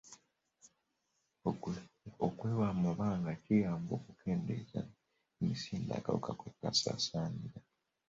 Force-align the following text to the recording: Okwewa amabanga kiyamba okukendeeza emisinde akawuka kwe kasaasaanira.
Okwewa 2.27 2.65
amabanga 2.73 3.31
kiyamba 3.43 3.91
okukendeeza 3.99 4.81
emisinde 5.39 5.91
akawuka 5.99 6.31
kwe 6.39 6.49
kasaasaanira. 6.59 7.59